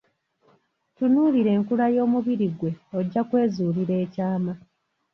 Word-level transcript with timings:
Tunuulira 0.95 1.49
enkula 1.57 1.85
y'omubiri 1.95 2.47
gwe 2.57 2.71
ojja 2.97 3.21
kwezuulira 3.29 3.93
ekyama. 4.03 4.53